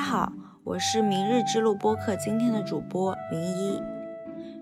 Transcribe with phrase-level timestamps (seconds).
[0.00, 0.32] 大家好，
[0.64, 3.82] 我是明日之路播客今天的主播林一。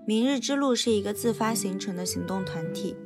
[0.05, 2.97] 明日之路是一个自发形成的行动团体，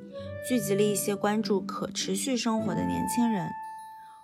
[0.49, 3.47] 聚集了一些关注可持续生活的年轻人。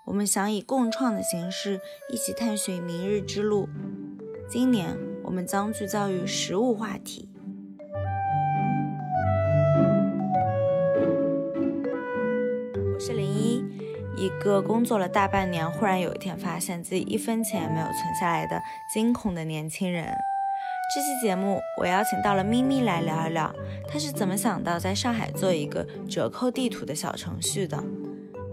[0.07, 1.79] 我们想以共创的形式，
[2.11, 3.69] 一起探寻明日之路。
[4.49, 7.29] 今年我们将聚焦于食物话题。
[14.29, 18.61] 一个工作了大半年，忽然有一天发现自己一分钱也没有存下来的
[18.93, 20.05] 惊恐的年轻人。
[20.93, 23.53] 这期节目我邀请到了咪咪来聊一聊，
[23.87, 27.83] 他是怎么想到在上海做一个折扣地图的小程序的。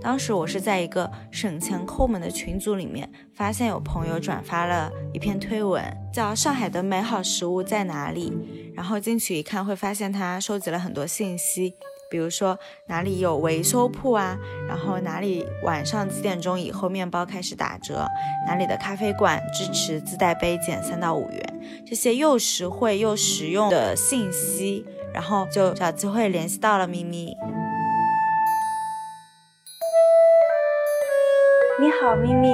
[0.01, 8.31] 当时我是在一个省钱抠门的群组里面，发现有朋友转发了一篇推文，叫《上海的美好食物在哪里》，
[8.75, 11.75] 然后进去一看，会发现他收集了很多信息。
[12.09, 14.37] 比如说哪里有维修铺啊，
[14.69, 18.07] 然后哪里晚上几点钟以后面包开始打折，
[18.47, 27.37] 哪里的咖啡馆支持自带杯减三到五元，这些又实惠又实用的信息，然后就找机会联系到了咪咪。
[31.79, 32.49] 你好，咪咪。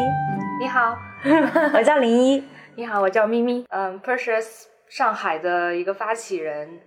[0.60, 0.96] 你好，
[1.74, 2.44] 我叫林一。
[2.74, 3.64] 你好，我叫咪咪。
[3.68, 6.80] 嗯，Purchase 上海的一个发起人。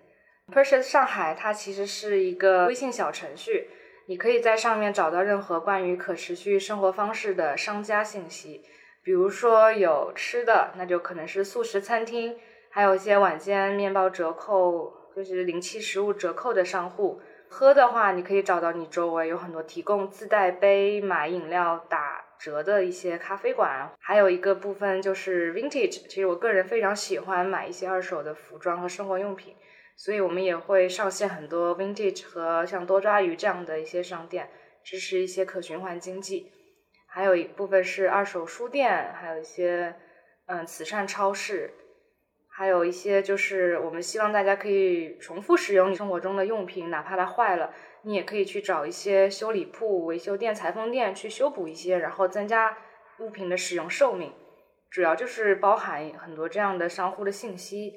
[0.51, 3.67] Purchase 上海，它其实是一个微信小程序，
[4.05, 8.63] 你可以在上面找到任何关于可持续生活方式的商家信息。
[9.03, 12.37] 比如说有吃的，那就可能是素食餐厅，
[12.69, 17.19] 还有一些晚间面包折扣，就是零七食物折扣的商户。
[17.49, 23.91] 喝的话，你可以找到你周围有很多提供自带杯买饮料打折的一些咖啡馆。
[23.99, 29.55] 还有一个部分就是 Vintage，其实我个人非常喜欢买一些二手的服装和生活用品。
[29.95, 34.49] 所以我们也会上线很多 vintage 和像多抓鱼这样的一些商店，
[34.83, 36.51] 支持一些可循环经济。
[37.07, 39.95] 还有一部分是二手书店，还有一些
[40.47, 41.73] 嗯慈善超市，
[42.49, 52.77] 还有一些就是我们希望大家可以重复使用你生活中的用品，哪怕它坏了，你也可以去找一些修理铺、维修店、裁缝店去修补一些，然后增加
[53.19, 54.33] 物品的使用寿命。
[54.91, 57.93] 主要就是包含很多这样的商户的信息。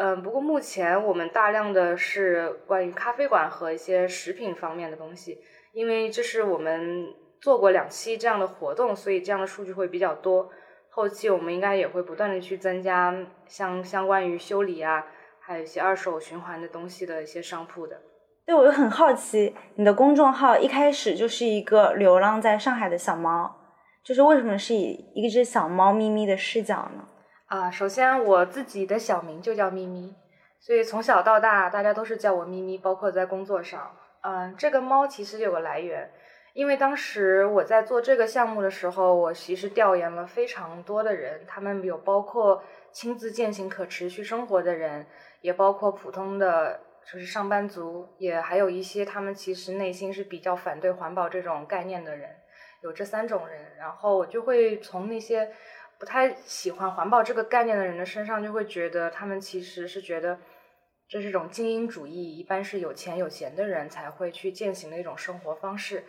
[0.00, 5.40] 嗯，不过目前我们大量的是关于咖啡馆和一些食品方面的东西，
[5.72, 7.08] 因为这是我们
[7.40, 10.48] 做过两期这样的活动，所以这样的数据会比较多。
[10.88, 13.12] 后期我们应该也会不断的去增加
[13.48, 15.04] 相相关于修理啊，
[15.40, 18.00] 还有一些二手循环的东西的一些商铺的。
[18.46, 23.52] 对，我就很好奇，你的公众号一开始就是一个流浪在上海的小猫，
[24.04, 27.04] 就是为什么是以一只小猫咪咪的视角呢？
[27.48, 30.14] 啊，首先我自己的小名就叫咪咪，
[30.60, 33.96] 所以从小到大大家都是叫我咪咪，包括在工作上。
[34.20, 36.10] 嗯，这个猫其实有个来源，
[36.52, 45.06] 因为当时我在做这个项目的时候，我其实调研了非常多的人，他们有包括亲自践行可持续生活的人，
[45.40, 46.78] 也包括普通的
[47.10, 52.28] 就是上班族，也还有一些他们其实内心是比较反对环保这种概念的人，
[52.82, 55.50] 有这三种人，然后我就会从那些。
[55.98, 60.38] 不太喜欢环保这个概念的人的身上，就会觉得他们其实是觉得
[61.08, 66.04] 这是一种精英主义，一般是有钱有闲的人才会去践行的一种生活方式，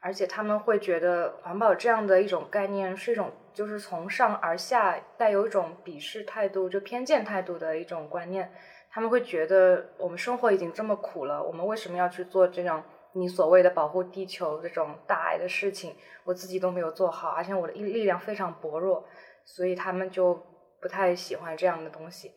[0.00, 8.50] 而且他们会觉得环保这样的一种概念是一种就是从上而下带有一种鄙视态度、就偏见态度的一种观念。
[8.90, 15.94] 他们会觉得我们生活已经这么苦了，我们为什么要去做这种你所谓的保护地球这种大爱的事情？
[16.22, 19.04] 我自己都没有做好，而且我的力力量非常薄弱。
[19.44, 20.34] 所以他们就
[20.80, 22.32] 不太喜欢这样的东西，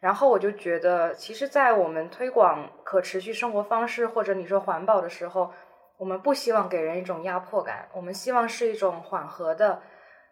[0.00, 5.52] 然后我就觉得，其实，在我们推广可持续生活方式或者你说环保的时候，
[5.98, 9.82] 我们不希望给人一种压迫感，我们希望是一种缓和的，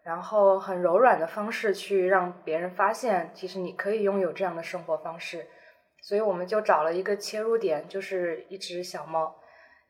[0.03, 5.47] 然后很柔软的方式去让别人发现，其实你可以拥有这样的生活方式。
[6.01, 9.35] 所以我们就找了一个切入点，就是一只小猫，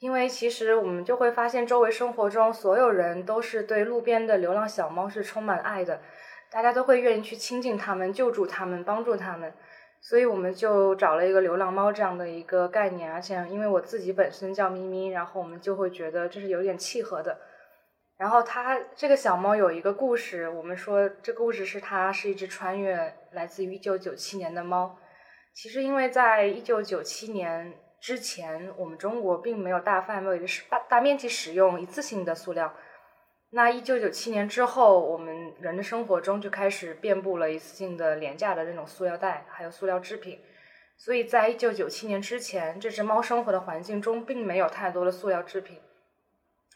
[0.01, 6.01] 因为其实我们就会发现，周围生活中所有人都是对路边的流浪小猫是充满爱的。
[6.51, 9.53] 大家都会愿意去亲近他们、救助他们、帮助他们，
[10.01, 17.39] 所以我们就找了一个流浪猫这样的一个概念，而且因为我自己本身叫咪咪，然后我们就会觉得这是有点契合的。
[18.17, 24.99] 然后它这个小猫有一个故事，我们说这故事是它是一只穿越来自于一九九七年的猫。
[25.55, 32.73] 其实因为在一九九七年之前，我们中国并没有大范围的大大面积使用一次性的塑料。
[33.51, 40.39] 那一九九七年之后，我们人的生活中就开始遍布了一次性的廉价的那种塑料袋，还有塑料制品。
[40.99, 45.79] 所以在一九九七年之前，这只猫生活的环境中并没有太多的塑料制品。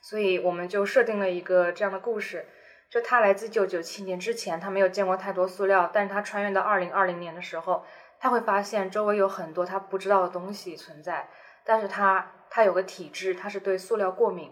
[0.01, 2.47] 所以我们就设定了一个这样的故事：
[2.89, 7.85] 就他来自九九七年之前，他没有见过太多塑料，但是他穿越到二零二零年的时候，
[8.19, 11.29] 他会发现周围有很多他不知道的东西存在，
[11.65, 14.51] 但是他他有个体质，他是对塑料过敏，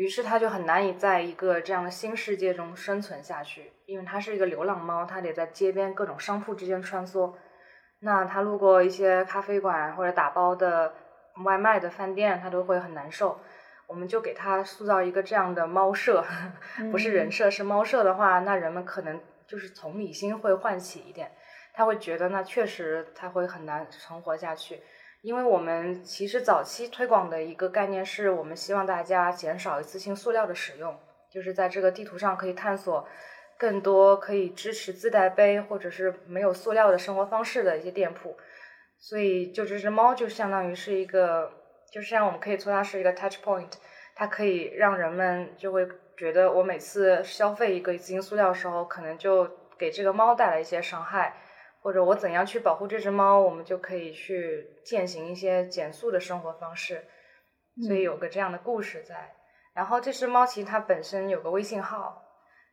[0.00, 7.34] 于是他就很难以在一个这样的新世界中生存下去，因为它是一个流浪猫，它得在街边各种商铺之间穿梭，
[7.98, 10.94] 那他路过一些咖啡馆或者打包的
[11.44, 13.40] 外卖的饭店，他都会很难受。
[13.88, 16.24] 我们就给它塑造一个这样的猫舍，
[16.90, 21.30] 不是人设，是猫舍的话，那人们可能就是从理心会唤起一点，
[21.74, 24.80] 他会觉得那确实他会很难存活下去，
[25.22, 30.98] 因为我们其实早期推广的一个概念是我们希望大家减少一次性塑料的使用，
[31.30, 33.06] 就是在这个地图上可以探索
[33.58, 38.36] 更多可以支持自带杯或者是没有塑料的生活方式的一些店铺，
[38.98, 41.52] 所以就这只猫就相当于是一个。
[41.92, 43.72] 就是像我们可以说它是一个 touch point，
[44.14, 45.84] 它可以让人们就会
[46.16, 51.34] 觉得我每次消费一个一次性塑料的时候，可能就给这个猫带来一些伤害，
[51.80, 57.04] 或者我怎样去保护这只猫，我们就可以去践行一些减速的生活方式。
[57.86, 59.34] 所以有个这样的故事在。
[59.72, 62.22] 然后这只猫其实它本身有个微信号，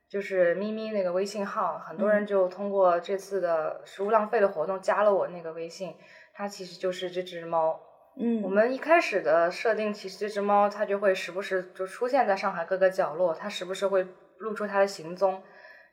[0.09, 5.95] 就是咪咪那个微信号，很多人就通过这次的食物浪费的活动加了我那个微信，
[6.33, 7.79] 它其实就是这只猫。
[8.19, 14.05] 嗯，我们一开始的设定，其实这只猫它就会时不时就出现在上海各个角落，它时不时会
[14.39, 15.43] 露出它的行踪，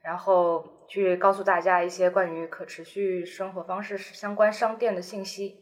[0.03, 5.61] 然后去告诉大家一些关于可持续生活方式相关商店的信息。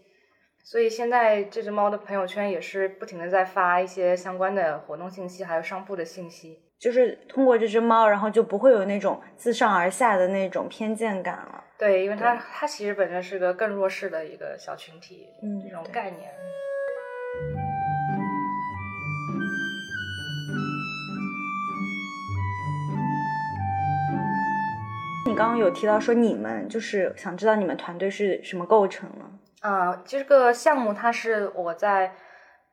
[0.64, 6.60] 所以现在这只猫的朋友圈也是不停的在发一些相关的活动信息，还有商铺的信息。
[6.78, 11.64] 就是通过这只猫，然后就不会有那种自上而下的那种偏见感了。
[11.78, 16.32] 对，因为它它其实本身是个更弱势的一个小群体，嗯，这种概念。
[25.42, 29.28] 刚刚有提到说你们就是想知道你们团队是什么构成呢？
[29.60, 32.14] 啊，这个项目它是我在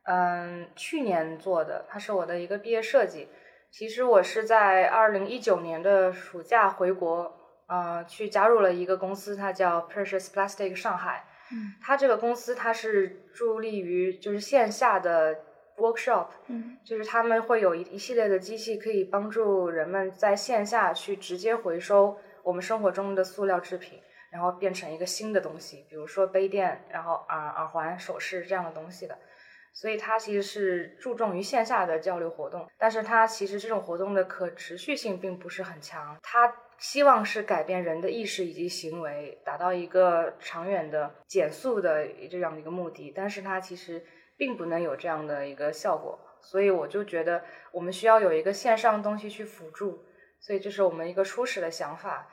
[0.03, 3.27] 嗯去年做的，它是我的一个毕业设计。
[3.71, 7.33] 其实我是在二零一九年的暑假回国，
[7.67, 11.25] 呃，去加入了一个公司，它叫 Precious Plastic 上海。
[11.51, 15.35] 嗯，它这个公司它是助力于就是线下的
[15.75, 22.15] workshop，嗯，就是他们会有一一系列的机器可以帮助人们在线下去直接回收
[22.49, 24.01] 我们生活中的塑料制品，
[24.31, 29.15] 然后变成一个新的东西，比如说杯垫，然后耳耳环、首饰这样的东西的。
[29.71, 36.17] 所以它其实是注重于线下的交流活动，但是它其实这种活动的可持续性并不是很强。
[36.23, 44.03] 它希望是改变人的意识以及行为，达到一个长远的减速的这样的一个目的，但是它其实
[44.35, 46.17] 并不能有这样的一个效果。
[46.41, 50.03] 所以我就觉得我们需要有一个线上东西去辅助，
[50.39, 52.27] 所以这是我们一个初始的想法。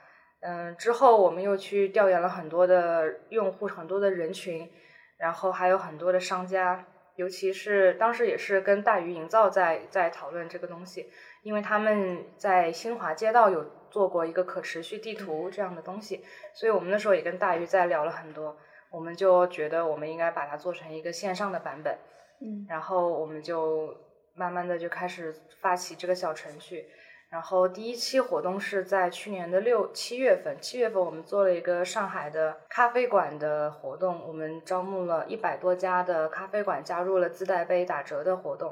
[0.47, 4.71] 嗯，之后我们又去调研了很多的用户，很多的人群，
[5.19, 6.87] 然后还有很多的商家。
[7.17, 11.11] 尤其是当时也是跟大鱼营造在在讨论这个东西，
[11.43, 16.23] 因为他们在新华街道有做过一个可持续地图这样的东西，
[16.53, 18.55] 所以我们那时候也跟大鱼在聊了很多，
[18.91, 21.99] 我们就觉得我们应该把它做成一个线上的版本，
[22.43, 23.97] 嗯，然后我们就
[24.35, 26.85] 慢慢的就开始发起这个小程序。
[27.29, 38.71] 然后第一期活动是在去年的六七月份，七月份我们做了一个上海的咖啡馆的活动，我们招募了一百多家的咖啡馆加入了自带杯打折的活动。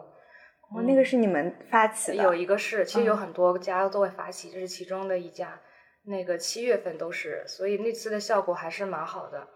[0.70, 2.22] 哦，那个是你们发起的？
[2.22, 5.60] 有一个是，其实有很多家都会发起，这是其中的一家。
[6.06, 9.48] 那个七月份都是，所以那次的效果还是蛮好的。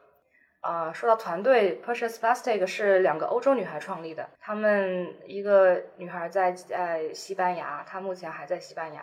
[0.60, 4.28] 啊，说到团队，Precious Plastic 是两个欧洲女孩创立的。
[4.40, 9.02] 她们一个女孩在在西班牙，她目前还在西班牙；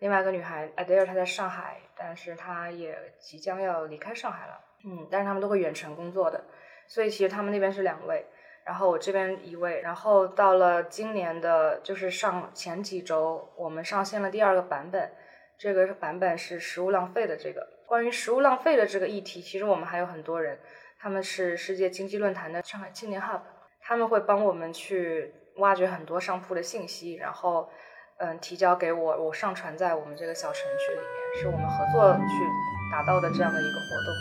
[0.00, 4.60] 另外一个女孩 Adair 她在上海，但是她也即将要离开上海了。
[4.84, 6.44] 嗯，但是她们都会远程工作的，
[6.88, 8.26] 所以其实她们那边是两位，
[8.64, 9.80] 然后我这边一位。
[9.82, 15.12] 然后到了今年的，就是上前几周，我们上线了第二个版本，
[15.56, 17.64] 这个版本是食物浪费的这个。
[17.86, 20.58] 关于食物浪费的这个议题，其实我们还有很多人。
[21.06, 23.40] 他们是世界经济论坛的上海青年 Hub，
[23.80, 27.70] 他们会帮我们去挖掘很多商铺的信息，然后
[28.18, 31.06] 嗯提交给我，我上传在我们这个小程序里面，
[31.40, 32.44] 是我们合作去
[32.90, 34.12] 达到的这样的一个活动。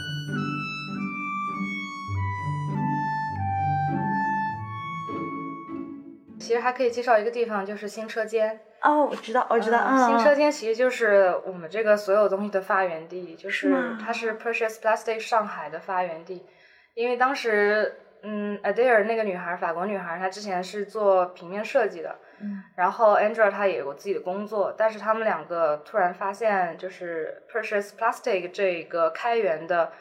[6.40, 8.60] 其实还可以介绍一个地方，就是新车间。
[8.84, 16.46] 哦，我知道，我知道，嗯，新车间其实就是我们这个所有东西的发源地，就是它是 Precious Plastic 上海的发源地。
[16.96, 29.92] 因为当时，嗯，Adair 那个女孩，法国女孩，她之前是做平面设计的，嗯，然后 Angela 她也有自己的工作，但是他们两个突然发现，就是 Purchase Plastic 这个开源的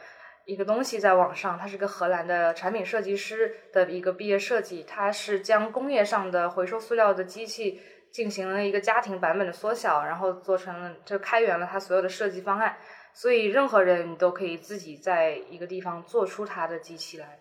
[0.46, 12.76] 一个东西在网上，它是个荷兰的产品设计师的一个毕业设计，它是将工业上的回收塑料的机器进行了一个家庭版本的缩小，然后做成了就开源了它所有的设计方案，
[13.14, 17.38] 所以任何人都可以自己在一个地方做出他的机器来。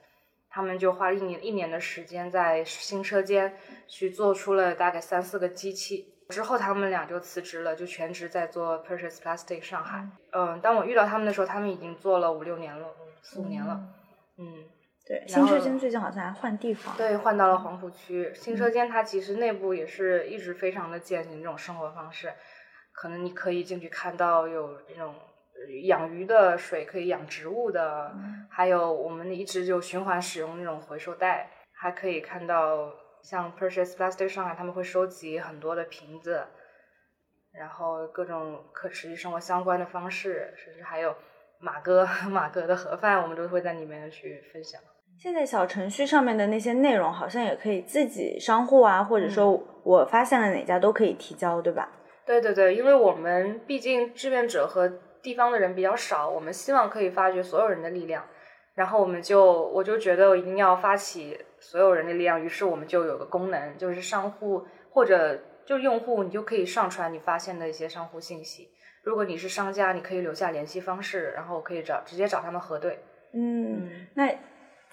[0.56, 10.08] 他们就花了一年一年的时间在新车间去做出了大概三四个机器，之后他们俩就辞职了，就全职在做 p u r c h a s e Plastic 上海。
[10.32, 12.88] 嗯，当我遇到他们的时候，他们已经做了五六年了，
[13.24, 13.84] 四五年了。
[14.38, 14.64] 嗯，
[15.08, 16.96] 对，新车间最近好像还换地方。
[16.96, 18.32] 对，换到了黄浦区。
[18.36, 22.32] 新车间它其实内部也是一直非常的践行这种生活方式，
[22.92, 25.16] 可能你可以进去看到有这种。
[25.86, 28.12] 养鱼的水可以养植物的，
[28.50, 32.92] 还有我们一直就循环使用那种回收袋，还可以看到
[33.22, 36.46] 像 Purchase Plastic 上海他们会收集很多的瓶子，
[37.54, 41.16] 然后各种可持续生活相关的方式，甚至还有
[41.60, 44.82] 马哥 马哥的盒饭，我们都会在里面去分享。
[45.20, 49.52] 现在小程序上面的那些内容好像也可以自己商户啊，或者说
[49.84, 51.88] 我发现了哪家都可以提交，对吧？
[52.26, 54.92] 对对对，因为我们毕竟志愿者和
[55.24, 58.24] 地方的人比较少，我们希望可以发掘所有人的力量，
[58.76, 68.70] 然后我们就我就觉得我一定要发起所有人的力量，于是我们就有个功能，就是商户或者就用户，你就可以上传你发现的一些商户信息。
[69.04, 73.00] 如果你是商家，你可以留下联系方式，然后可以找直接找他们核对。
[73.34, 74.30] 嗯，那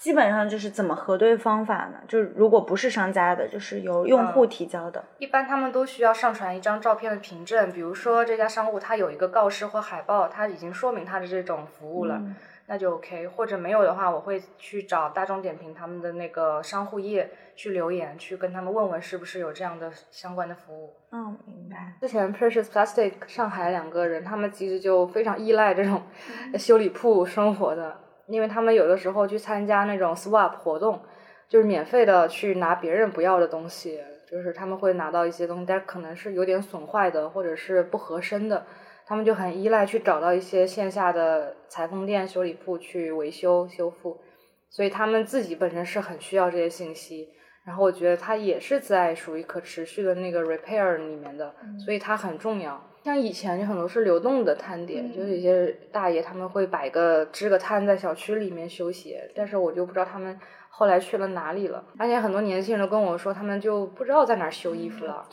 [0.00, 2.00] 基本上就是怎么核对方法呢？
[2.08, 5.04] 就是如果不是商家的，就是由用户提交的。
[5.18, 12.18] 一般他们都需要上传一张照片的凭证，比如说这家商户他有一个告示或海报，他已经说明他的这种服务了，
[12.66, 13.28] 那就 OK。
[13.28, 20.94] 或者没有的话，我会去找大众点评他们的那个商户页去留言，去跟他们问问是不是有这样的相关的服务。
[21.12, 21.92] 嗯，明白。
[22.00, 26.02] 之前 Precious Plastic 上海两个人，他们其实就非常依赖这种
[26.58, 27.98] 修理铺生活的。
[28.30, 31.02] 因为他们有的时候去参加那种 swap 活动，
[31.48, 38.64] 就是免费的去拿别人不要的东西，就是他们会拿到一些东西，但可能是有点损坏的或者是不合身的，
[39.06, 44.20] 他们就很依赖去找到一些线下的裁缝店、修理铺去维修修复，
[44.68, 47.28] 所以他们自己本身是很需要这些信息。
[47.62, 52.82] 然后我觉得它也是在属于可持续的那个 repair 里面的，所以它很重要。
[53.02, 60.38] 像以前就很多是流动的摊点，就是一些大爷他们会摆个支个摊在小区里面修鞋，但是我就不知道他们
[60.68, 61.82] 后来去了哪里了。
[61.98, 65.26] 而且很多年轻人都跟我说，他们就不知道在哪儿修衣服了。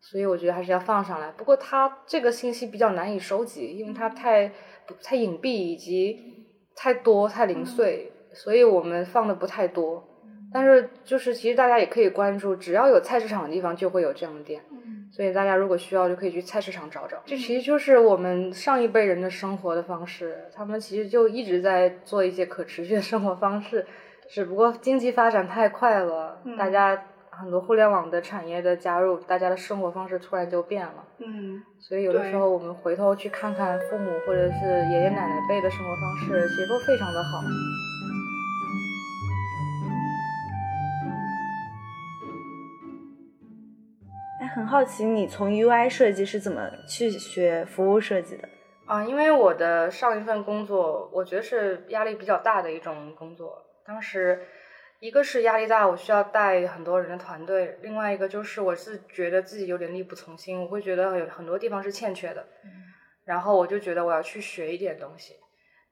[0.00, 1.30] 所以我觉得还是要放上来。
[1.32, 4.50] 不过它这个信息比较难以收集，因为它太
[5.00, 6.18] 太隐蔽以及
[6.74, 10.02] 太多太零碎，所以我们放的不太多。
[10.52, 14.60] 但是就是其实大家也可以关注，只要有菜市场的地方就会有这样的店。
[15.14, 17.18] 所以大家如果需要，就可以去菜市场找找。
[17.26, 23.86] 这其实就是我们上一辈人的生活的方式，他们其实就一直在做一些可持续的生活方式，
[24.30, 31.04] 只不过经济发展太快了，大家很多互联网的产业的加入，大家的生活方式突然就变了。
[31.18, 37.38] 嗯，所以有的时候我们回头去看看父母或者是爷爷奶奶辈的生活方式，其实都非常的好。
[44.62, 48.48] 很好奇，你从 UI 设计是怎么去学服务设计的？
[48.86, 53.60] 啊，因为我的上一份工作，我觉得是压力比较大的一种工作。
[53.84, 54.40] 当时，
[55.00, 62.46] 一个是压力大，我需要带很多人的团队；，另外一个就是我是觉得自己有点力不从心，我会觉得有很多地方是欠缺的。
[63.24, 65.34] 然后我就觉得我要去学一点东西，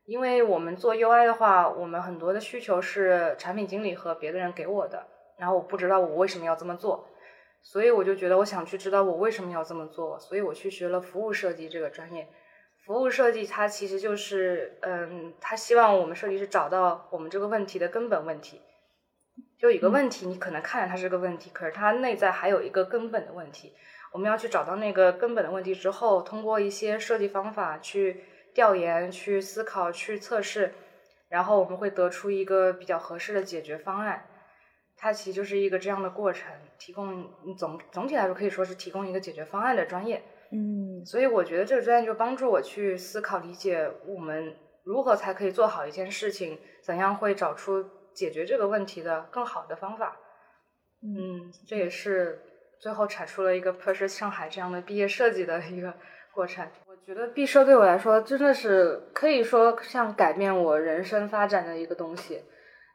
[0.07, 5.09] 因为我们做 UI 的话，我们很多的需求是产品经理和别的人给我的，
[5.41, 7.09] 然后我不知道我为什么要这么做。
[7.63, 12.29] 所以我就觉得我想去知道我为什么要这么做，所以我去学了服务设计这个专业。
[12.85, 18.61] 服务设计它其实就是，嗯，他希望我们设计师找到我们这个问题的根本问题。
[19.59, 23.75] 就一个问题，你可能看着它是个问题，可是它内在还有一个根本的问题。
[24.13, 28.25] 我们要去找到那个根本的问题之后，通过一些设计方法去
[28.55, 30.73] 调研、去思考、去测试，
[31.29, 34.25] 然后我们会得出一个比较合适的解决方案。
[35.01, 37.27] 它其实就是一个这样的过程，提供
[37.57, 40.23] 总总体来说可以说是提供一个解决方案的专业。
[40.53, 44.55] 嗯，所以我觉得这个专业就帮助我去思考理解我们
[44.85, 50.19] 如何才可以做好一件事情，怎样会找出解决这个问题的更好的方法。
[51.03, 52.43] 嗯，这也是
[52.79, 55.95] 最后产出了一个 p u s h 上海这样的毕业设计的一个
[56.35, 56.69] 过程。
[56.87, 62.43] 我觉得毕设对我来说真的是可以说像改变我人生发展的一个东西。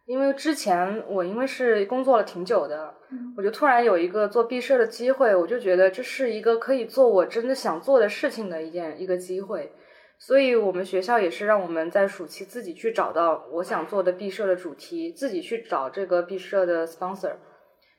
[0.05, 2.93] 因为之前我因为是工作了挺久的，
[3.35, 9.71] 我就突然有一个做毕设的机会，我就觉得这是一个可以做我真的想做的事情的一件一个机会，
[10.19, 17.33] 所以我们学校也是让我们在暑期自己去找到我想做的毕设的主题，自己去找这个毕设的 sponsor，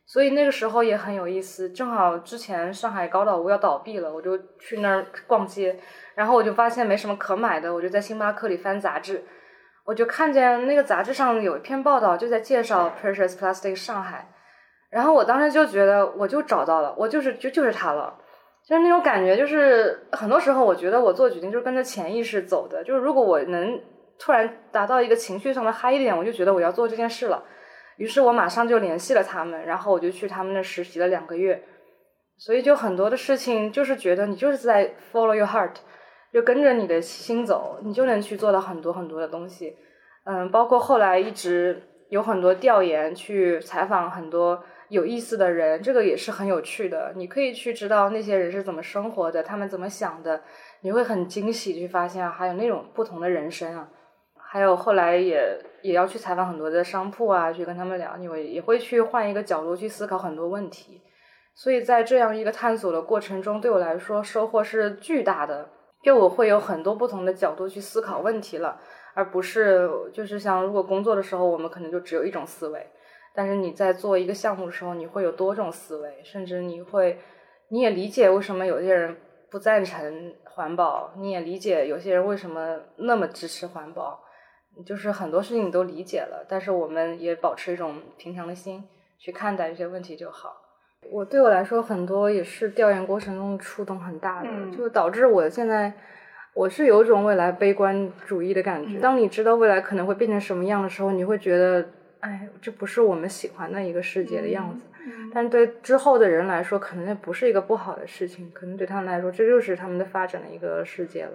[0.07, 5.77] 所以那个时候也很有意思，正好之前上海高岛屋要倒闭了，我就去那儿逛街，
[6.15, 9.25] 然后我就发现没什么可买的，我就在星巴克里翻杂志。
[9.87, 14.29] 我就看见那个杂志上有一篇报道，就在介绍 Precious Plastic 上海，
[14.91, 18.19] 然后我当时就觉得我就找到了，我就是就就是它了，
[18.67, 23.81] 就是那种感觉，就是很多时候我觉得我做决定就是跟着潜意识走的，就是如果我能
[24.19, 27.45] 突然达到一个情绪上的嗨一点，我就觉得我要做这件事了，
[27.97, 31.63] 于是我马上就联系了他们，然后我就去他们那实习了两个月，
[32.39, 35.77] 所以就很多的事情就是觉得你就是在 follow your heart。
[36.37, 39.75] 就跟着你的心走，你就能去做到很多很多的东西。
[40.25, 47.11] 嗯，包括后来一直有很多调研，去采访很多有意思的人，这个也是很有趣的。
[47.17, 50.43] 你可以去知道那些人是怎么生活的，他们怎么想的，
[50.83, 53.89] 你会很惊喜去发现还有那种不同的人生啊。
[54.37, 61.01] 还有后来也也要去采访很多的商铺啊，去跟他们聊，你会也会去换一个角度去思考很多问题。
[61.55, 65.71] 所以在这样一个探索的过程中，对我来说收获是巨大的。
[66.07, 68.81] 就我会有很多不同的角度去思考问题了，
[69.13, 72.87] 而不是就是像如果工作的时候，我们可能就只有一种思维，
[73.35, 77.19] 但是你在做一个项目的时候，你会有多种思维，甚至你会
[77.71, 79.17] 你也理解为什么有些人
[79.51, 84.21] 不赞成环保，你也理解有些人为什么那么支持环保，
[84.87, 90.55] 就是很多事情你都理解了，但是我们也保持一种平常的心去看待一些问题就好。
[91.11, 95.93] 我对我来说，很多也是调研过程中触动很大的，就导致我现在
[96.55, 98.99] 我是有种未来悲观主义的感觉。
[98.99, 101.87] 当你知道未来可能会变成什么样的时候，你会觉得，
[102.21, 104.85] 哎，这不是我们喜欢的一个世界的样子。
[105.33, 111.33] 但对之后的人来说，可能那不是一个不好的事情，可能对他们来说，这就是他们的发展的一个世界了。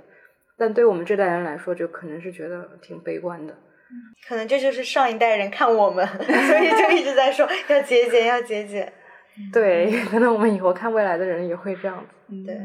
[0.57, 3.55] 但对我们这代人来说，就可能是觉得挺悲观的。
[4.27, 8.91] 可能这就是上一代人看我们， 所以就一直在说要节俭，要节俭。
[9.51, 12.43] 对， 可能我们以后看未来的人也会这样子。
[12.45, 12.57] 对，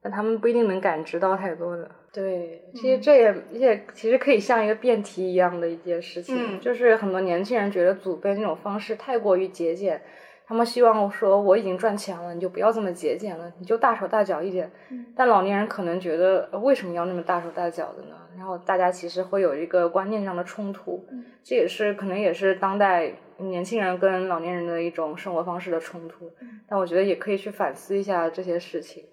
[0.00, 1.90] 但他们不一定能感知到太多的。
[2.12, 10.00] 对，其实这也也其实可以像一个辩题一样的一件事情，就是很多年轻人觉得祖辈那种方式太过于节俭，
[10.46, 14.70] 他们希望说我已经赚钱了，你就不要这么节俭了，你就大手大脚一点。
[15.16, 18.14] 但老年人可能觉得为什么要那么大手大脚的呢？
[18.36, 21.04] 然后大家其实会有一个观念上的冲突，
[21.42, 23.12] 这也是可能也是当代。
[23.38, 26.30] 年轻人跟老年人的一种生活方式的冲突，
[26.68, 29.04] 但我觉得也可以去反思一下这些事情。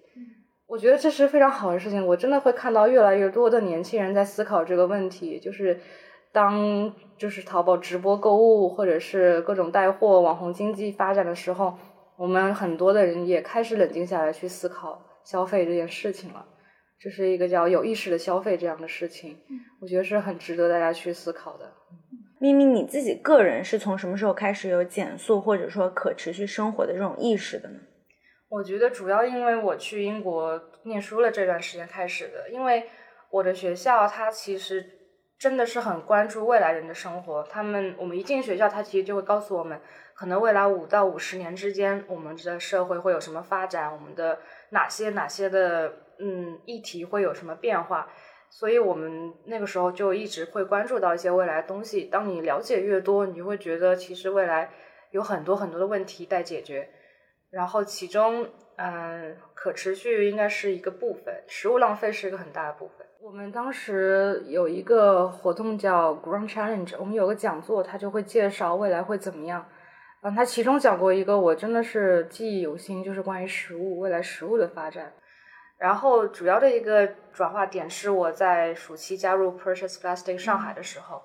[0.66, 2.06] 我觉得这是非常好的事情。
[2.06, 5.78] 我真的会看到越来越多的年轻人在思考这个问题，就是
[6.32, 11.76] 当就是淘宝直播购物或者是各种带货网红经济发展的时候，
[12.16, 16.46] 我们很多的人也开始冷静下来去思考消费这件事情了。
[16.98, 19.36] 这是一个叫有意识的消费这样的事情，
[19.80, 21.70] 我觉得是很值得大家去思考的。
[22.42, 27.78] 咪咪，你自己个人是从什么时候开始有减速或者说可持续生活的这种意识的呢？
[28.48, 32.88] 我觉得主要因为我去英国念书了这段时间开始的，因为
[33.30, 34.84] 我的学校它其实
[35.38, 37.44] 真的是很关注未来人的生活。
[37.44, 39.80] 他们我们一进学校，他其实就会告诉我们，
[40.16, 48.10] 可能未来五到五十年之间，我们的社会会有什么发展，我们的哪些哪些的嗯议题会有什么变化。
[48.54, 52.04] 所以我们那个时候就一直会关注到一些未来的东西。
[52.04, 54.70] 当你了解越多，你就会觉得其实未来
[55.10, 56.86] 有很多很多的问题待解决。
[57.50, 63.06] 然后其中，嗯，可持续应该是一个部分，食物浪费是一个很大的部分。
[63.22, 69.66] 我们当时有一个活动叫 Ground Challenge，我们有个讲座，他就会介绍未来会怎么样。
[70.22, 75.12] 嗯，他其中讲过一个我真的是记忆犹新，就是关于食物未来食物的发展。
[75.82, 81.20] 然后主要的一个转化点是我在暑期加入 Precious Plastic 上海的时候，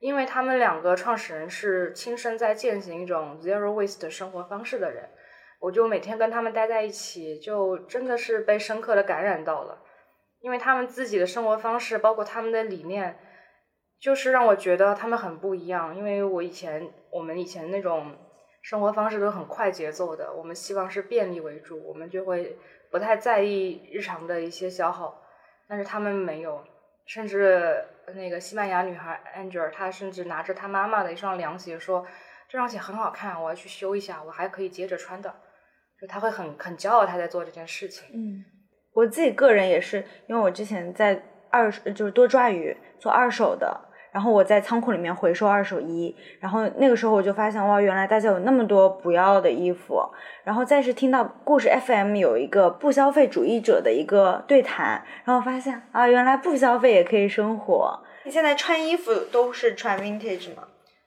[0.00, 5.10] 因为他们两个创始人是亲身在践行一种 Zero Waste 的生活方式的人，
[5.60, 9.82] 我就每天跟他们待在一起，就真的是被深刻的感染到了，
[10.40, 13.18] 因为他们自己的生活方式，包括他们的理念，
[14.00, 15.94] 就是让我觉得他们很不一样。
[15.94, 18.16] 因为我以前我们以前那种
[18.62, 22.56] 生活方式都很快节奏的，我们希望是便利为主，我们就会。
[22.92, 25.20] 不太在意日常的一些消耗，
[25.66, 26.62] 但是他们没有，
[27.06, 32.06] 甚至那个西班牙女孩 Angel，她甚至拿着她妈妈的一双凉鞋说
[32.48, 35.34] ：“这双鞋很好看，我要去修一下，我还可以接着穿的。”
[35.98, 38.08] 就她会很很骄傲，她在做这件事情。
[38.12, 38.44] 嗯，
[38.92, 50.02] 我自己个人也是，因为我之前在二就是多抓鱼做二手的，然后我在仓库里面回收二手衣，然后那个时候我就发现哇，原来大家有那么多不要的衣服。
[50.44, 57.98] 然后再是听到故事 FM 有一个不消费主义者的一个对谈，然后发现啊，原来不消费也可以生活。
[58.24, 60.64] 你现在穿衣服都是穿 vintage 吗？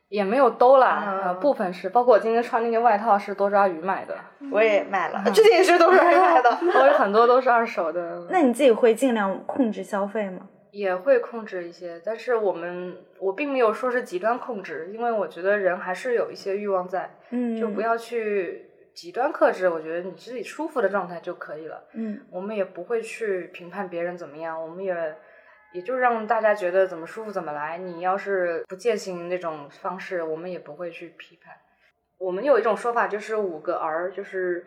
[0.08, 4.16] 也没有都啦，呃，部分是，包括我今天穿那件外套是多抓鱼买的，
[4.52, 8.26] 我也买了，这件也是多抓鱼买的， 我有很多都是二手的。
[8.30, 10.42] 那你自己会尽量控制消费吗？
[10.76, 19.70] 也会控制一些，但是我们我并没有说是极端控制，因为我觉得人还是有一些欲望在，嗯，就不要去极端克制。
[19.70, 25.16] 我觉得你自己舒服的状态就可以了，嗯，我们也不会去评判别人怎么样，我们也
[25.72, 27.78] 也就让大家觉得怎么舒服怎么来。
[27.78, 31.56] 你要是不践行那种方式，我们也不会去批判。
[32.18, 34.66] 我们有一种说法就是五个 R，就是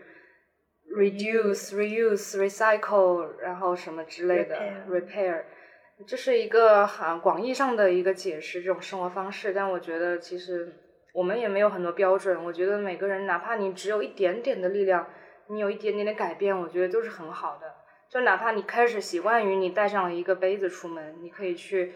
[0.96, 4.56] reduce、reuse、recycle，然后什么之类的
[4.88, 5.42] repair。
[6.06, 9.52] 这是一个很广义上的一个解释，这种生活方式。
[9.52, 10.72] 但我觉得其实
[11.12, 12.44] 我们也没有很多标准。
[12.44, 15.08] 我觉得每个人，哪怕你只有一点点的力量，
[15.48, 17.74] 你有一点点的改变，我觉得都是很好的。
[18.08, 21.92] 就哪怕你开始习惯于你带上了一个杯子出门，你可以去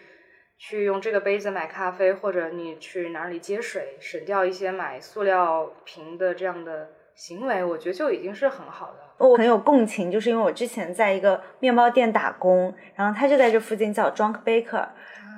[0.59, 8.95] 去用这个杯子买咖啡，或者你去哪里接水，省掉一些买塑料瓶的这样的行为，我觉得就已经是很好的。
[9.19, 14.87] 我很有共情，就是因为我之前在一个面包店打工，然后他就在这附近叫 Drunk Baker，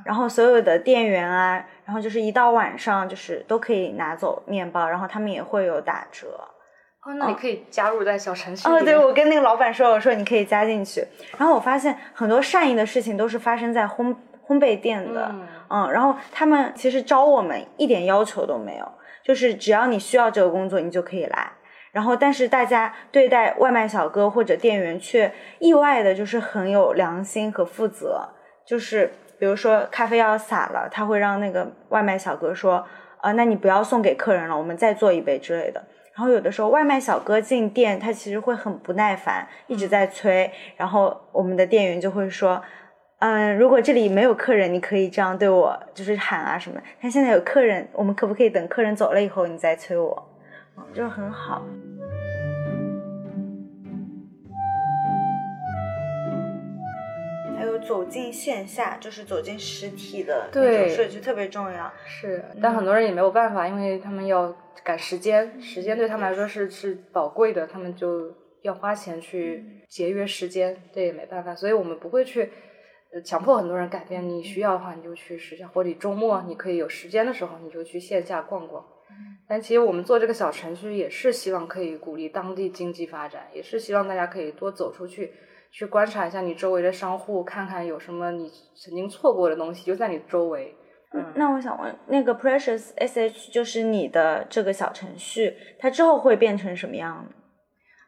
[0.07, 6.29] 然后所有的店员啊，然后就是一到晚上就是都可以拿走面包，然后他们也会有打折。
[7.03, 8.67] 哦，那你可以加入在小程序。
[8.67, 11.07] 哦，对，我跟那个老板说，我说你可以加进去。
[11.37, 15.31] 然后我发现很多善意的事情都是发生在烘烘焙店的，
[15.69, 21.53] 嗯，然后他们其实招我们一点要求都没有，就是只要你需要这个工作，你就可以来。
[21.95, 28.29] 然后，但是大家对待外卖小哥或者店员却意外的就是很有良心和负责。
[28.67, 32.85] 就是比如说咖啡要洒了，他会让那个外卖小哥说
[33.23, 35.81] ：“呃，那你不要送给客人了，我们再做一杯之类的。”
[36.17, 40.51] 然后有的时候外卖小哥进店，他其实会很不耐烦，一直在催。
[40.77, 42.61] 然后我们的店员就会说
[43.21, 46.81] ：“嗯，如果这里没有客人，你可以这样对我，就是喊啊什么。
[47.01, 50.31] 但现在有客人，我们可不可以等客人走了以后你再催我？”
[50.95, 51.65] 就很好。
[57.57, 61.91] 还有走进线下，就是走进实体的那种社区特别重要。
[62.07, 68.33] 是，但很多人也没有办法，因为他们要赶时间，时间对他们来说是是宝贵的，他们就
[68.63, 71.55] 要花钱去节约时间，这也没办法。
[71.55, 72.53] 所以我们不会去
[73.25, 74.29] 强迫很多人改变。
[74.29, 78.85] 你需要的话，你就去实下，或者周末你可以有时间的时候，你就去线下逛逛。
[79.49, 85.33] 但其实我们做这个小程序也是希望可以鼓励当地经济发展，也是希望大家可以多走出去，
[85.71, 90.75] 去观察一下你周围的商户，看看有什么你曾经错过的东西就在你周围。
[91.13, 97.31] 嗯，那我想问，那个 Precious SH 就是你的这个小程序，它之后会变成什么样呢？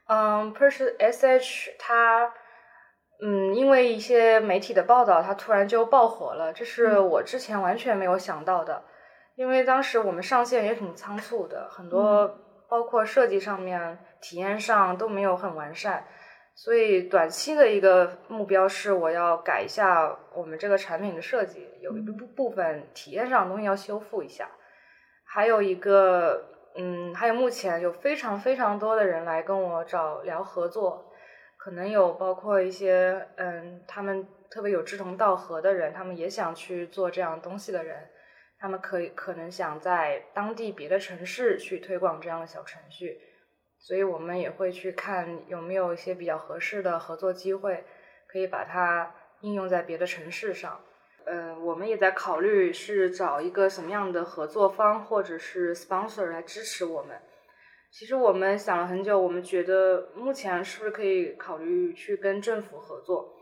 [0.08, 2.32] 嗯，Precious SH 它，
[3.22, 8.82] 嗯，因为一些媒体的报道，它突然就爆火了，这是我之前完全没有想到的。
[9.36, 12.26] 因为当时我们上线也挺仓促的，很多
[12.68, 16.04] 包括设计上面、体验上都没有很完善，
[16.54, 24.48] 所以短期的一个目标是我要改一下我们这个产品的设计，有一部部分体验上的东西要修复一下。
[25.28, 26.42] 还有一个，
[26.76, 31.12] 嗯，还有目前有非常非常多的人来跟我找聊合作，
[31.58, 38.08] 可能有包括一些，嗯，他们特别有志同道合的人，他们也想去做这样东西的人。
[38.66, 43.20] 他们可以可能想在当地别的城市去推广这样的小程序，
[43.78, 47.84] 所以我们也会去看有没有一些比较合适的合作机会，
[48.26, 50.80] 可以把它应用在别的城市上。
[51.26, 57.16] 呃，我们也在考虑是找一个什么样的合作方或者是 sponsor 来支持我们。
[57.92, 63.32] 其实我们想了很久，我们觉得目前是不是可以考虑去跟政府合作？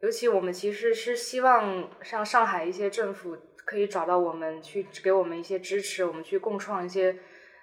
[0.00, 3.38] 尤其我们其实是希望像上海一些政府。
[3.64, 7.16] 可以找到我们去给我们一些支持，我们去共创一些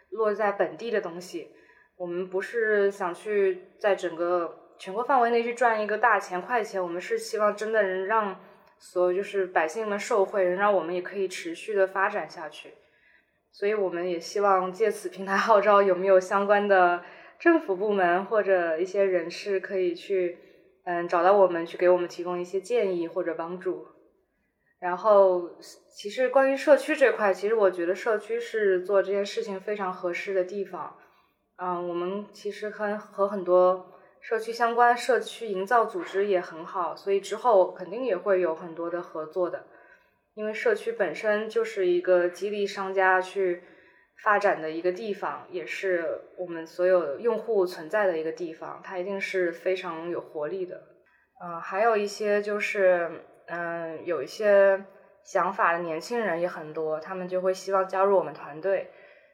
[0.10, 1.50] 落在本地的东西。
[1.98, 8.40] 我们不是想去在整个全国范围内去赚一个大钱快钱，我们是希望真的能让
[8.80, 12.74] 所有就是百姓们受惠，能让我们也可以持续的发展下去。
[13.52, 17.04] 所以我们也希望借此平台号召有没有相关的
[17.38, 20.38] 政府部门或者一些人士可以去
[20.86, 23.86] 嗯找到我们，去给我们提供一些建议或者帮助。
[24.82, 25.48] 然后，
[25.96, 30.98] 其实关于社区这块，其实我觉得社区是做这件事情非常合适的地方。
[31.58, 39.68] 嗯，我们其实和和很多社区相关社区营造组织也很好，所以之后肯定也会有很多的合作的。
[40.34, 43.62] 因为社区本身就是一个激励商家去
[44.24, 50.82] 发展的一个地方，也是我们所有用户存在的一个地方，它一定是非常有活力的。
[51.44, 53.12] 嗯，还有一些就是，
[53.54, 54.82] 嗯，有一些
[55.24, 58.90] 想法的年轻人也很多，他们就会希望加入我们团队，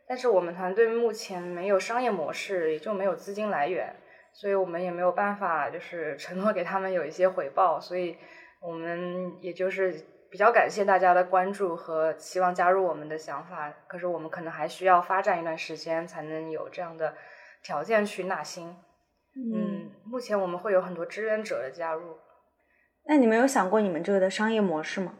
[0.07, 3.95] 但是我们团队目前没有商业模式，也就没有资金来源，
[4.33, 8.17] 所以我们也没有办法就是承诺给他们有一些回报，所以
[8.59, 9.93] 我们也就是
[10.31, 17.13] 比较感谢大家的关注和希望加入我们的想法，可是我们可能还需要发展一段时间才能有这样的
[17.61, 18.75] 条件去纳新。
[19.35, 22.17] 嗯，目前我们会有很多志愿者的加入。
[23.07, 25.13] 那你们有想过你们这个的商业模式吗？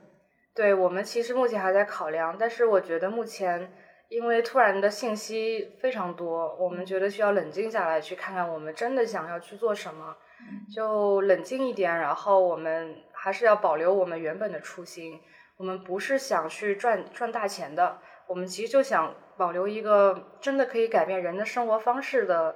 [0.54, 3.72] 对我们其实目前还在考量，但是我觉得目前
[4.10, 10.16] 因为突然的信息非常多，我们觉得需要冷静下来，去看看我们真的想要去做什么，
[10.74, 11.98] 就冷静一点。
[11.98, 15.20] 然后我们还是要保留我们原本的初心，
[15.58, 22.56] 我们不是想去赚赚大钱的，我们其实就想保留一个真的可以改变人的生活方式的。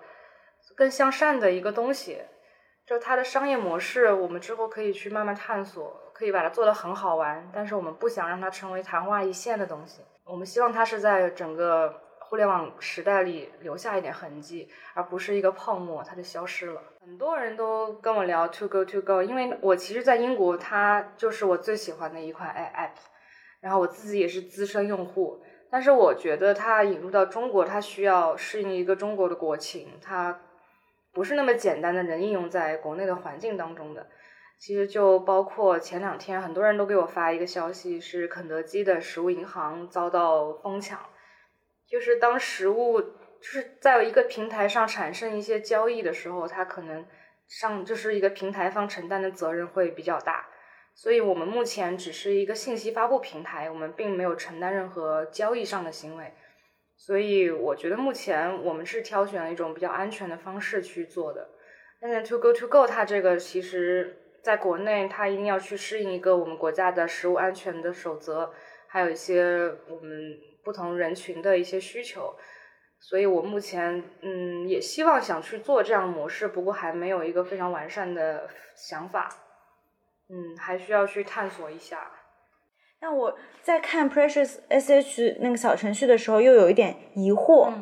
[0.75, 2.19] 更向善的一个东西，
[2.91, 7.49] 就它的商业模式，我们之后可以去慢慢探索，可以把它做得很好玩。
[7.53, 16.81] 但是我们不想让它成为昙花一现的东西，我们希望它是在整个互联网时代里留下一点痕迹，而不是一个泡沫，它就消失了。
[16.99, 22.99] 很多人都跟我聊 To Go To Go，因为我其实，在英国它就是我最喜欢的一款 App，
[23.61, 25.41] 然后我自己也是资深用户。
[25.69, 30.37] 但是我觉得它引入到中国，它需要适应一个中国的国情，它。
[31.13, 34.07] 不是那么简单的能应用在国内的环境当中的，
[34.57, 40.99] 其实就包括前两天很多人都给我发一个消息，是肯德基的食物银行遭到疯抢，
[41.85, 43.09] 就是当食物就
[43.41, 47.05] 是在一个平台上产生一些交易的时候，它可能
[47.47, 50.47] 上就是一个平台方承担的责任会比较大，
[50.93, 56.33] 所以我们目前只是一个信息发布平台，我们并没有承担任何交易上的行为。
[57.03, 61.49] 所以我觉得目前我们是挑选了一种比较安全的方式去做的。
[61.99, 68.53] 但是 To Go To Go 它这个其实在国内它一定要去适应一个我们国家的食物安全的守则，
[68.87, 72.35] 还有一些我们不同人群的一些需求。
[72.99, 79.27] 所以我目前嗯也希望想去做这样模式，不过还没有一个非常完善的想法，
[80.29, 82.11] 嗯还需要去探索一下。
[83.01, 87.73] 那我在看 Precious SH 那个小程序的时候，又有一点疑惑，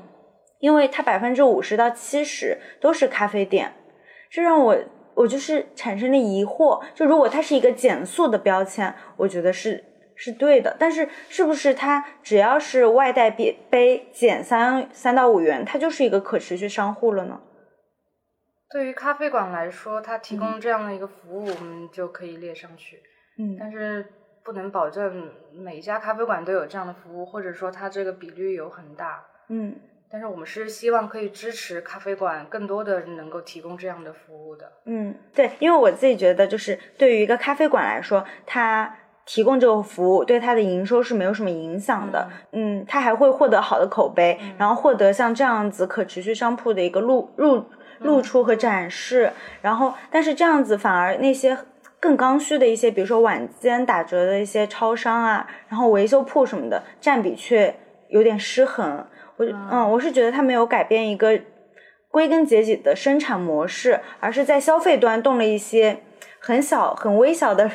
[0.59, 3.73] 因为它百分之五十到七十都是咖啡店，
[4.29, 4.77] 这让我
[5.15, 6.81] 我就是产生了疑惑。
[6.95, 9.83] 就如果它是一个减速的标签，我觉得是
[10.15, 17.41] 是对的，但是是不是它只要是外带杯杯减三三到五元，它就是一个可持续商户了呢？
[18.71, 23.01] 对于咖啡馆来说，它提供这样的一个服务，我们就可以列上去。
[23.37, 24.05] 嗯，但是。
[24.43, 29.23] 不能保证每一家咖啡馆都有这样的服务，或者说它这个比率有很大。
[29.49, 29.75] 嗯，
[30.09, 34.71] 但是我们是希望可以支持咖啡馆更多的能够提供这样的服务的。
[34.85, 42.27] 嗯，对，因为我自己觉得，就是对于一个咖啡馆来说，它提供这个服务对它的营收是没有什么影响的。
[42.51, 47.65] 嗯，它还会获得好的口碑，然后获得像这样子可持续商铺的一个露入
[47.99, 49.31] 露出和展示。
[49.61, 51.57] 然后，但是这样子反而那些。
[51.99, 57.75] 更刚需的一些，比如说晚间打折的一些超商啊，然后维修铺什么的，占比却
[58.07, 59.05] 有点失衡。
[59.35, 61.39] 我嗯，我是觉得它没有改变一个
[62.09, 66.01] 归根结底的生产模式，而是在消费端动了一些
[66.39, 67.69] 很小、很微小的。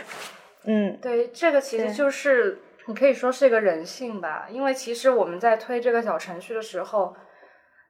[0.65, 7.15] 嗯，对，这个其实就是你可以说是一个人性吧，因为其实我们在推这个小程序的时候。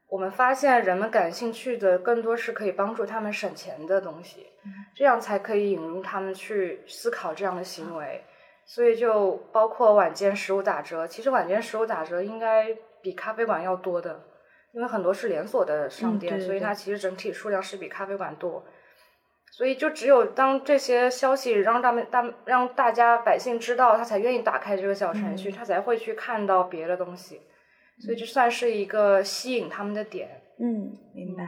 [0.09, 4.47] 我们发现人们感兴趣的更多是可以帮助他们省钱的东西，
[4.95, 8.23] 这样才可以引入他们去思考这样的行为。
[8.67, 14.25] 所以就包括晚间食物打折，其实晚间食物打折应该比咖啡馆要多的，
[14.73, 18.65] 因为很多是连锁的商店，所以它其实整体数量是比咖啡馆多。
[19.51, 27.43] 所以就只有当这些消息让大们大让大家百姓知道，他才愿意打开这个小程序，他才会去看到别的东西。
[28.01, 30.43] 所以这算是一个吸引他们的点。
[30.59, 31.45] 嗯，明白。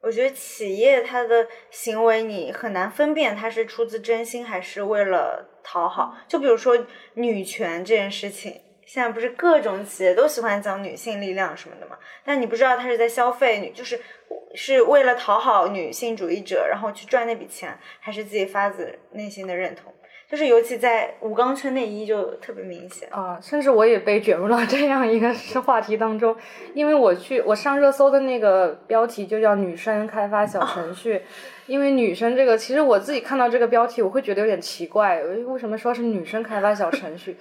[0.00, 6.16] 我觉得企业它的行为你很难分辨它是出自真心还是为了讨好。
[6.28, 11.98] 就比如说女权这件事情，现在不是各种企业都喜欢讲女性力量什么的嘛？
[12.24, 14.00] 但你不知道它是在消费女，就是
[14.54, 19.92] 是为了讨好女性主义者，然后去赚那笔钱，还是自己发自内心的认同。
[20.30, 26.36] 就是尤其在武钢圈内衣就特别明显啊，甚至我也被卷入到这样一个话题当中，
[26.74, 31.22] 因为我去我上热搜的那个标题就叫“女生开发小程序”，
[31.66, 37.38] 因为女生这个其实我自己看到这个标题我会觉得有点奇怪，为什么说是女生开发小程序？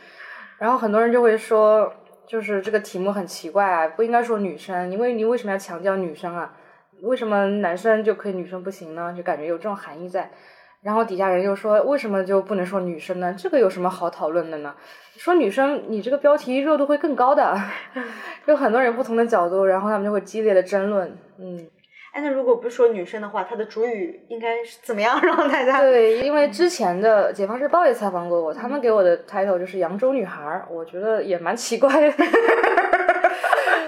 [0.57, 1.93] 然后很多人就会说，
[2.25, 6.53] 就是这个题目很奇怪啊，不应该说女生，因为你为什么要强调女生啊？
[7.01, 9.13] 为什么男生就可以，女生不行呢？
[9.15, 10.31] 就感觉有这种含义在。
[10.81, 13.35] 然后底下人又说：“为什么就不能说女生呢？
[13.37, 14.73] 这个有什么好讨论的呢？
[15.17, 17.59] 说女生，你这个标题热度会更高的。
[18.45, 21.17] 有很多人不同的角度，然后他们就会激烈的争论。
[21.39, 21.67] 嗯，
[22.13, 25.81] 哎，那如果不说女生的话，它的主语应该是怎么样 让大家？
[25.81, 32.13] 对，因为之前的《解放日报》也采访过我，他们给我的 title 就是扬州女孩，我觉得也蛮奇怪的。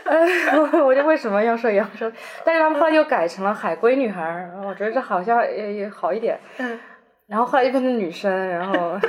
[0.10, 2.12] 哎，我我就为什么要说要说？
[2.44, 6.40] 但是他们后来又改成了海归女孩，我觉得这好像也也好一点。
[6.58, 6.80] 嗯。
[7.28, 9.00] 然后后来又变成女生，然后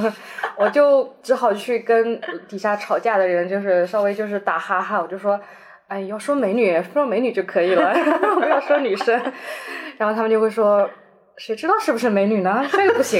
[0.58, 5.40] 我就只好去跟底下吵架的人，就是稍微就是打哈哈，我就说，
[5.88, 7.94] 哎，要说美女，说美女就可以了，
[8.38, 9.18] 不要说女生。
[9.96, 10.86] 然后他们就会说，
[11.38, 12.62] 谁知道是不是美女呢？
[12.70, 13.18] 这个不行。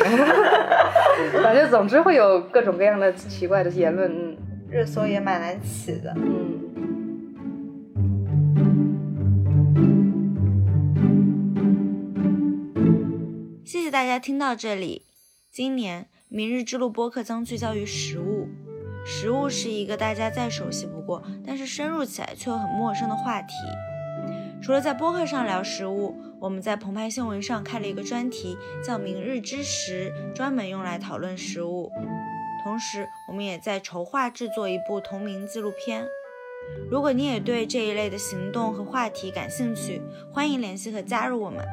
[1.43, 4.37] 反正总之会有各种各样的奇怪的言论，
[4.71, 6.13] 热搜也蛮难起的。
[6.17, 6.70] 嗯。
[13.91, 15.07] 大家听到这里。
[15.51, 18.49] 今年明日之路播客将聚焦于食物。
[19.05, 23.55] 食物是一个大家再熟悉不过，但是深入起来却又很陌生的话题。
[24.63, 31.91] 除了在播客上聊食物，我们在澎湃新闻上开了一个专题，叫“明日之食”，专门用来讨论食物。
[32.63, 36.07] 同时，我们也在筹划制作一部同名纪录片。
[36.89, 40.01] 如果你也对这一类的行动和话题感兴趣，
[40.31, 41.67] 欢迎联系和加入我们。